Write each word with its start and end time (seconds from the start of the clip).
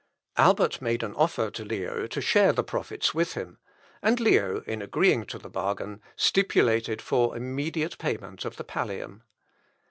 Albert 0.37 0.81
made 0.81 1.03
an 1.03 1.13
offer 1.13 1.51
to 1.51 1.63
Leo 1.63 2.07
to 2.07 2.21
share 2.21 2.51
the 2.51 2.63
profit 2.63 3.13
with 3.13 3.33
him, 3.35 3.59
and 4.01 4.19
Leo, 4.19 4.61
in 4.61 4.81
agreeing 4.81 5.27
to 5.27 5.37
the 5.37 5.47
bargain, 5.47 6.01
stipulated 6.15 7.03
for 7.03 7.37
immediate 7.37 7.99
payment 7.99 8.43
of 8.43 8.55
the 8.55 8.63
Pallium. 8.63 9.21